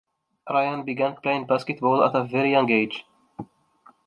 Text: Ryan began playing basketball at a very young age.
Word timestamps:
Ryan 0.49 0.83
began 0.83 1.17
playing 1.17 1.45
basketball 1.45 2.03
at 2.03 2.15
a 2.15 2.23
very 2.23 2.49
young 2.49 2.71
age. 2.71 3.05